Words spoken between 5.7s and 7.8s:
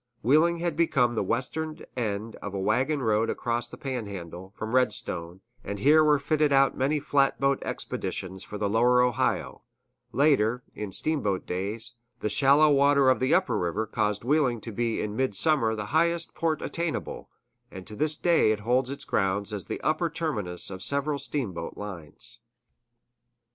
here were fitted out many flatboat